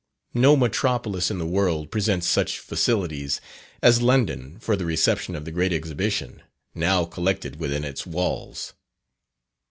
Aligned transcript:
No 0.33 0.55
metropolis 0.57 1.29
in 1.29 1.37
the 1.37 1.45
world 1.45 1.91
presents 1.91 2.25
such 2.25 2.57
facilities 2.57 3.39
as 3.83 4.01
London 4.01 4.57
for 4.57 4.75
the 4.75 4.83
reception 4.83 5.35
of 5.35 5.45
the 5.45 5.51
Great 5.51 5.71
Exhibition, 5.71 6.41
now 6.73 7.05
collected 7.05 7.57
within 7.59 7.83
its 7.83 8.03
walls. 8.07 8.73